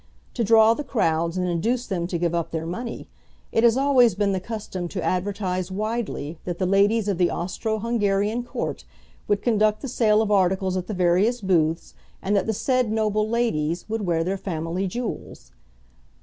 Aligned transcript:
To 0.33 0.43
draw 0.43 0.73
the 0.73 0.83
crowds 0.83 1.37
and 1.37 1.47
induce 1.47 1.85
them 1.85 2.07
to 2.07 2.17
give 2.17 2.33
up 2.33 2.49
their 2.49 2.65
money, 2.65 3.07
it 3.51 3.63
has 3.63 3.77
always 3.77 4.15
been 4.15 4.31
the 4.31 4.39
custom 4.39 4.87
to 4.87 5.03
advertise 5.03 5.69
widely 5.69 6.39
that 6.43 6.57
the 6.57 6.65
ladies 6.65 7.07
of 7.07 7.19
the 7.19 7.29
Austro 7.29 7.77
Hungarian 7.77 8.41
court 8.41 8.83
would 9.27 9.43
conduct 9.43 9.81
the 9.83 9.87
sale 9.87 10.23
of 10.23 10.31
articles 10.31 10.75
at 10.75 10.87
the 10.87 10.95
various 10.95 11.39
booths 11.39 11.93
and 12.19 12.35
that 12.35 12.47
the 12.47 12.51
said 12.53 12.91
noble 12.91 13.29
ladies 13.29 13.87
would 13.89 14.01
wear 14.07 14.23
their 14.23 14.37
family 14.37 14.87
jewels. 14.87 15.51